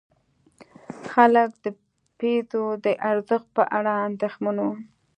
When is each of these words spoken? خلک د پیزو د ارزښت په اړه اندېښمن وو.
خلک 1.11 1.49
د 1.63 1.65
پیزو 2.19 2.63
د 2.85 2.87
ارزښت 3.09 3.47
په 3.57 3.63
اړه 3.77 3.93
اندېښمن 4.07 4.55
وو. 4.63 4.71